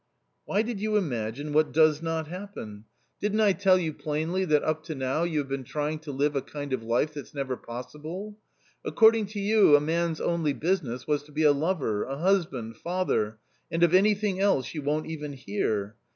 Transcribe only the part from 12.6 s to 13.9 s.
father.... and